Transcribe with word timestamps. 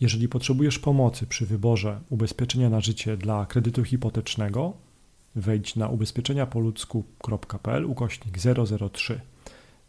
Jeżeli 0.00 0.28
potrzebujesz 0.28 0.78
pomocy 0.78 1.26
przy 1.26 1.46
wyborze 1.46 2.00
ubezpieczenia 2.10 2.70
na 2.70 2.80
życie 2.80 3.16
dla 3.16 3.46
kredytu 3.46 3.84
hipotecznego, 3.84 4.72
wejdź 5.34 5.76
na 5.76 5.88
ubezpieczeniapoludzku.pl 5.88 7.84
ukośnik 7.84 8.38
003. 8.92 9.20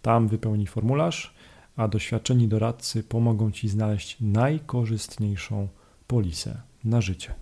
Tam 0.02 0.28
wypełnij 0.28 0.68
formularz, 0.68 1.36
a 1.76 1.88
doświadczeni 1.88 2.48
doradcy 2.48 3.04
pomogą 3.04 3.52
Ci 3.52 3.70
znaleźć 3.70 4.18
najkorzystniejszą 4.22 5.68
polisę 6.08 6.62
na 6.84 7.02
życie. 7.02 7.34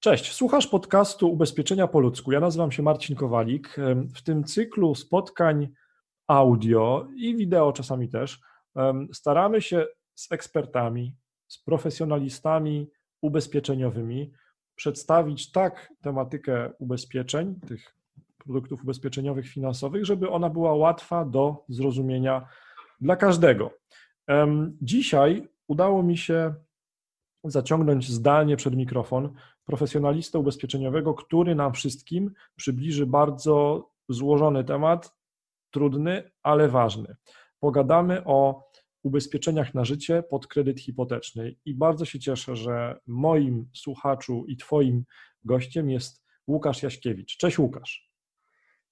Cześć, 0.00 0.32
słuchasz 0.32 0.66
podcastu 0.66 1.32
Ubezpieczenia 1.32 1.86
po 1.86 2.00
ludzku. 2.00 2.32
Ja 2.32 2.40
nazywam 2.40 2.72
się 2.72 2.82
Marcin 2.82 3.16
Kowalik. 3.16 3.76
W 4.14 4.22
tym 4.22 4.44
cyklu 4.44 4.94
spotkań 4.94 5.68
audio 6.26 7.08
i 7.16 7.36
wideo 7.36 7.72
czasami 7.72 8.08
też 8.08 8.40
staramy 9.12 9.62
się 9.62 9.86
z 10.14 10.32
ekspertami, 10.32 11.16
z 11.54 11.58
profesjonalistami 11.58 12.90
ubezpieczeniowymi 13.22 14.32
przedstawić 14.74 15.52
tak 15.52 15.92
tematykę 16.00 16.70
ubezpieczeń, 16.78 17.60
tych 17.68 17.96
produktów 18.38 18.82
ubezpieczeniowych 18.82 19.48
finansowych, 19.48 20.04
żeby 20.04 20.30
ona 20.30 20.50
była 20.50 20.74
łatwa 20.74 21.24
do 21.24 21.64
zrozumienia 21.68 22.48
dla 23.00 23.16
każdego. 23.16 23.70
Dzisiaj 24.82 25.48
udało 25.68 26.02
mi 26.02 26.16
się 26.16 26.54
zaciągnąć 27.44 28.10
zdalnie 28.10 28.56
przed 28.56 28.76
mikrofon 28.76 29.34
profesjonalistę 29.64 30.38
ubezpieczeniowego, 30.38 31.14
który 31.14 31.54
nam 31.54 31.72
wszystkim 31.72 32.30
przybliży 32.56 33.06
bardzo 33.06 33.88
złożony 34.08 34.64
temat, 34.64 35.16
trudny, 35.70 36.30
ale 36.42 36.68
ważny. 36.68 37.16
Pogadamy 37.60 38.24
o 38.24 38.70
ubezpieczeniach 39.04 39.74
na 39.74 39.84
życie 39.84 40.22
pod 40.22 40.46
kredyt 40.46 40.80
hipoteczny. 40.80 41.54
I 41.64 41.74
bardzo 41.74 42.04
się 42.04 42.18
cieszę, 42.18 42.56
że 42.56 43.00
moim 43.06 43.68
słuchaczu 43.74 44.44
i 44.48 44.56
Twoim 44.56 45.04
gościem 45.44 45.90
jest 45.90 46.24
Łukasz 46.48 46.82
Jaśkiewicz. 46.82 47.36
Cześć 47.36 47.58
Łukasz. 47.58 48.10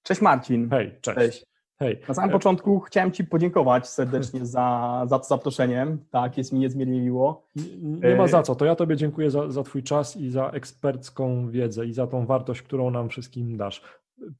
Cześć 0.02 0.20
Marcin. 0.20 0.70
Hej, 0.70 0.98
cześć. 1.00 1.18
cześć. 1.18 1.46
Hej. 1.78 2.00
Na 2.08 2.14
samym 2.14 2.30
początku 2.30 2.80
chciałem 2.80 3.12
Ci 3.12 3.24
podziękować 3.24 3.88
serdecznie 3.88 4.46
za, 4.56 5.02
za 5.08 5.18
to 5.18 5.24
zaproszenie. 5.24 5.96
Tak, 6.10 6.38
jest 6.38 6.52
mi 6.52 6.58
niezmiernie 6.58 7.00
miło. 7.00 7.46
Nie, 7.56 8.08
nie 8.10 8.16
ma 8.16 8.28
za 8.28 8.42
co. 8.42 8.54
To 8.54 8.64
ja 8.64 8.74
Tobie 8.74 8.96
dziękuję 8.96 9.30
za, 9.30 9.50
za 9.50 9.62
Twój 9.62 9.82
czas 9.82 10.16
i 10.16 10.30
za 10.30 10.50
ekspercką 10.50 11.50
wiedzę 11.50 11.86
i 11.86 11.92
za 11.92 12.06
tą 12.06 12.26
wartość, 12.26 12.62
którą 12.62 12.90
nam 12.90 13.08
wszystkim 13.08 13.56
dasz. 13.56 13.82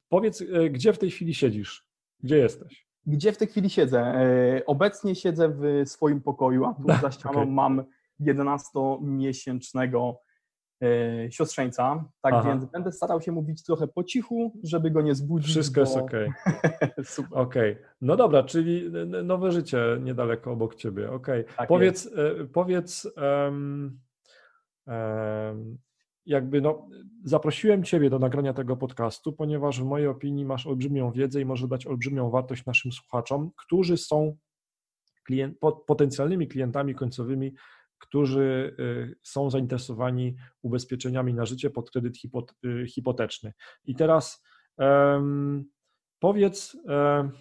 Powiedz, 0.09 0.41
e, 0.41 0.69
gdzie 0.69 0.93
w 0.93 0.97
tej 0.97 1.11
chwili 1.11 1.33
siedzisz? 1.33 1.87
Gdzie 2.23 2.37
jesteś? 2.37 2.87
Gdzie 3.05 3.31
w 3.31 3.37
tej 3.37 3.47
chwili 3.47 3.69
siedzę? 3.69 3.99
E, 3.99 4.65
obecnie 4.65 5.15
siedzę 5.15 5.49
w 5.49 5.89
swoim 5.89 6.21
pokoju, 6.21 6.65
a 6.65 6.73
tu 6.73 6.83
za 7.01 7.11
ścianą 7.11 7.39
okay. 7.39 7.51
mam 7.51 7.83
11-miesięcznego 8.21 10.15
e, 10.83 11.31
siostrzeńca, 11.31 12.05
tak 12.21 12.33
Aha. 12.33 12.49
więc 12.49 12.65
będę 12.65 12.91
starał 12.91 13.21
się 13.21 13.31
mówić 13.31 13.63
trochę 13.63 13.87
po 13.87 14.03
cichu, 14.03 14.53
żeby 14.63 14.91
go 14.91 15.01
nie 15.01 15.15
zbudzić. 15.15 15.51
Wszystko 15.51 15.75
bo... 15.75 15.81
jest 15.81 15.97
ok. 15.97 16.11
Super. 17.15 17.39
Okay. 17.39 17.77
No 18.01 18.15
dobra, 18.15 18.43
czyli 18.43 18.91
nowe 19.23 19.51
życie 19.51 19.79
niedaleko 20.01 20.51
obok 20.51 20.75
ciebie. 20.75 21.11
Okay. 21.11 21.45
Tak 21.57 21.67
powiedz, 21.67 22.05
jest. 22.05 22.17
powiedz 22.53 23.07
um, 23.17 23.99
um, 24.87 25.77
jakby 26.25 26.61
no, 26.61 26.87
zaprosiłem 27.23 27.83
Ciebie 27.83 28.09
do 28.09 28.19
nagrania 28.19 28.53
tego 28.53 28.77
podcastu, 28.77 29.33
ponieważ 29.33 29.81
w 29.81 29.85
mojej 29.85 30.07
opinii 30.07 30.45
masz 30.45 30.67
olbrzymią 30.67 31.11
wiedzę 31.11 31.41
i 31.41 31.45
może 31.45 31.67
dać 31.67 31.87
olbrzymią 31.87 32.29
wartość 32.29 32.65
naszym 32.65 32.91
słuchaczom, 32.91 33.51
którzy 33.57 33.97
są 33.97 34.37
klient, 35.25 35.57
potencjalnymi 35.87 36.47
klientami 36.47 36.95
końcowymi, 36.95 37.53
którzy 37.99 38.75
y, 38.79 39.15
są 39.23 39.49
zainteresowani 39.49 40.35
ubezpieczeniami 40.61 41.33
na 41.33 41.45
życie 41.45 41.69
pod 41.69 41.91
kredyt 41.91 42.15
y, 42.65 42.87
hipoteczny. 42.87 43.53
I 43.85 43.95
teraz 43.95 44.43
um, 44.77 45.65
powiedz. 46.19 46.77
Um, 46.85 47.31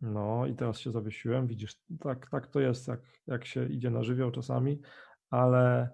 No 0.00 0.46
i 0.46 0.54
teraz 0.54 0.78
się 0.78 0.90
zawiesiłem, 0.90 1.46
widzisz, 1.46 1.80
tak, 2.00 2.30
tak 2.30 2.46
to 2.46 2.60
jest, 2.60 2.88
jak, 2.88 3.00
jak 3.26 3.44
się 3.44 3.66
idzie 3.66 3.90
na 3.90 4.02
żywioł 4.02 4.30
czasami, 4.30 4.80
ale... 5.30 5.88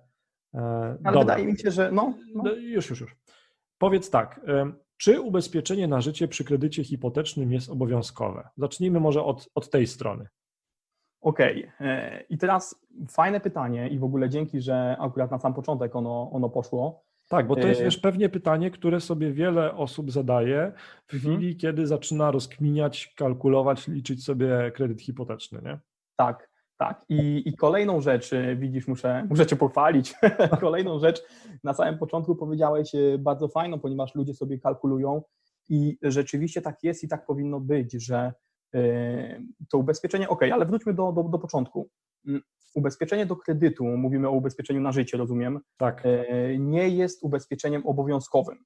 E, 0.55 0.61
ale 0.61 0.99
dobra. 1.03 1.21
wydaje 1.21 1.47
mi 1.47 1.59
się, 1.59 1.71
że 1.71 1.93
no, 1.93 2.15
no. 2.35 2.43
no. 2.43 2.53
Już, 2.53 2.91
już, 2.91 3.01
już. 3.01 3.17
Powiedz 3.79 4.11
tak, 4.11 4.41
czy 4.97 5.21
ubezpieczenie 5.21 5.89
na 5.89 6.01
życie 6.01 6.29
przy 6.29 6.45
kredycie 6.45 6.85
hipotecznym 6.85 7.53
jest 7.53 7.71
obowiązkowe? 7.71 8.49
Zacznijmy 8.57 9.01
może 9.01 9.25
od, 9.25 9.49
od 9.55 9.71
tej 9.71 9.87
strony. 9.87 10.29
Okej. 11.21 11.69
Okay. 11.75 11.89
E, 11.89 12.21
I 12.21 12.39
teraz 12.39 12.87
fajne 13.11 13.41
pytanie 13.41 13.89
i 13.89 13.99
w 13.99 14.05
ogóle 14.05 14.29
dzięki, 14.29 14.61
że 14.61 14.97
akurat 15.01 15.31
na 15.31 15.39
sam 15.39 15.55
początek 15.55 15.97
ono, 15.97 16.31
ono 16.33 16.49
poszło. 16.49 17.05
Tak, 17.29 17.47
bo 17.47 17.57
to 17.57 17.67
jest 17.67 17.81
też 17.81 17.99
pewnie 17.99 18.29
pytanie, 18.29 18.71
które 18.71 19.01
sobie 19.01 19.33
wiele 19.33 19.75
osób 19.75 20.13
zadaje 20.13 20.73
w 21.07 21.15
mhm. 21.15 21.37
chwili, 21.37 21.57
kiedy 21.57 21.87
zaczyna 21.87 22.31
rozkminiać, 22.31 23.15
kalkulować, 23.17 23.89
liczyć 23.89 24.25
sobie 24.25 24.73
kredyt 24.75 25.03
hipoteczny, 25.03 25.63
nie? 25.65 25.79
Tak, 26.17 26.51
tak. 26.77 27.05
I, 27.09 27.43
i 27.49 27.57
kolejną 27.57 28.01
rzecz, 28.01 28.33
y, 28.33 28.57
widzisz, 28.57 28.89
muszę, 28.89 29.27
muszę 29.31 29.47
Cię 29.47 29.57
pochwalić. 29.57 30.15
kolejną 30.61 30.99
rzecz 30.99 31.23
na 31.65 31.75
samym 31.75 31.99
początku 31.99 32.37
powiedziałeś 32.37 32.95
y, 32.95 33.19
bardzo 33.19 33.49
fajną, 33.49 33.81
ponieważ 33.81 34.15
ludzie 34.15 34.35
sobie 34.35 34.59
kalkulują 34.59 35.23
i 35.69 35.99
rzeczywiście 36.03 36.63
tak 36.63 36.83
jest 36.83 37.05
i 37.05 37.09
tak 37.09 37.27
powinno 37.27 37.61
być, 37.61 37.93
że 37.93 38.33
y, 38.75 39.43
to 39.71 39.79
ubezpieczenie, 39.79 40.29
ok, 40.29 40.43
ale 40.43 40.67
wróćmy 40.67 40.95
do, 40.95 41.13
do, 41.13 41.23
do 41.23 41.39
początku. 41.39 41.91
Ubezpieczenie 42.75 43.27
do 43.27 43.37
kredytu, 43.37 43.85
mówimy 43.85 44.29
o 44.29 44.31
ubezpieczeniu 44.31 44.81
na 44.81 44.93
życie, 44.93 45.17
rozumiem, 45.17 45.61
tak. 45.77 46.03
nie 46.59 46.89
jest 46.89 47.23
ubezpieczeniem 47.23 47.87
obowiązkowym. 47.87 48.65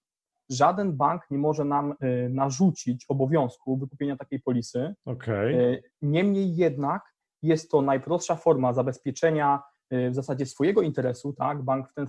Żaden 0.50 0.96
bank 0.96 1.22
nie 1.30 1.38
może 1.38 1.64
nam 1.64 1.94
narzucić 2.30 3.04
obowiązku 3.08 3.76
wykupienia 3.76 4.16
takiej 4.16 4.40
polisy. 4.40 4.94
Okay. 5.04 5.82
Niemniej 6.02 6.56
jednak 6.56 7.02
jest 7.42 7.70
to 7.70 7.82
najprostsza 7.82 8.36
forma 8.36 8.72
zabezpieczenia 8.72 9.62
w 9.90 10.14
zasadzie 10.14 10.46
swojego 10.46 10.82
interesu, 10.82 11.32
tak? 11.32 11.62
Bank 11.62 11.88
w 11.88 11.94
ten, 11.94 12.06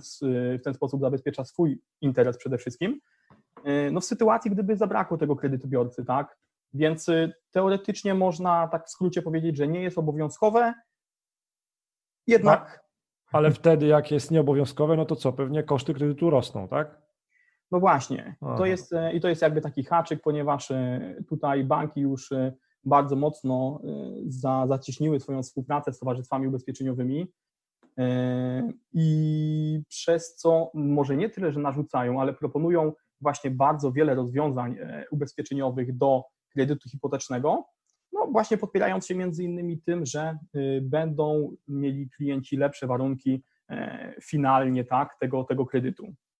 w 0.58 0.62
ten 0.64 0.74
sposób 0.74 1.00
zabezpiecza 1.00 1.44
swój 1.44 1.80
interes 2.00 2.38
przede 2.38 2.58
wszystkim. 2.58 3.00
No 3.92 4.00
w 4.00 4.04
sytuacji, 4.04 4.50
gdyby 4.50 4.76
zabrakło 4.76 5.18
tego 5.18 5.36
kredytobiorcy, 5.36 6.04
tak? 6.04 6.38
Więc 6.74 7.06
teoretycznie 7.50 8.14
można 8.14 8.68
tak 8.68 8.86
w 8.86 8.90
skrócie 8.90 9.22
powiedzieć, 9.22 9.56
że 9.56 9.68
nie 9.68 9.82
jest 9.82 9.98
obowiązkowe, 9.98 10.74
jednak. 12.26 12.60
Tak, 12.60 12.84
ale 13.32 13.50
wtedy, 13.50 13.86
jak 13.86 14.10
jest 14.10 14.30
nieobowiązkowe, 14.30 14.96
no 14.96 15.04
to 15.04 15.16
co? 15.16 15.32
Pewnie 15.32 15.62
koszty 15.62 15.94
kredytu 15.94 16.30
rosną, 16.30 16.68
tak? 16.68 17.02
No 17.70 17.80
właśnie. 17.80 18.36
To 18.56 18.66
jest, 18.66 18.94
I 19.14 19.20
to 19.20 19.28
jest 19.28 19.42
jakby 19.42 19.60
taki 19.60 19.84
haczyk, 19.84 20.22
ponieważ 20.22 20.72
tutaj 21.28 21.64
banki 21.64 22.00
już 22.00 22.30
bardzo 22.84 23.16
mocno 23.16 23.80
za, 24.26 24.66
zacieśniły 24.66 25.20
swoją 25.20 25.42
współpracę 25.42 25.92
z 25.92 25.98
towarzystwami 25.98 26.46
ubezpieczeniowymi 26.46 27.32
i 28.92 29.82
przez 29.88 30.34
co 30.34 30.70
może 30.74 31.16
nie 31.16 31.30
tyle, 31.30 31.52
że 31.52 31.60
narzucają, 31.60 32.20
ale 32.20 32.34
proponują 32.34 32.92
właśnie 33.20 33.50
bardzo 33.50 33.92
wiele 33.92 34.14
rozwiązań 34.14 34.76
ubezpieczeniowych 35.10 35.96
do 35.96 36.24
kredytu 36.52 36.88
hipotecznego, 36.88 37.64
no 38.22 38.32
właśnie 38.32 38.56
podpierając 38.56 39.06
się 39.06 39.14
między 39.14 39.44
innymi 39.44 39.78
tym, 39.78 40.06
że 40.06 40.38
będą 40.82 41.56
mieli 41.68 42.10
klienci 42.10 42.56
lepsze 42.56 42.86
warunki 42.86 43.42
finalnie 44.22 44.84
tak, 44.84 45.16
tego, 45.20 45.44
tego 45.44 45.66
kredytu. 45.66 46.14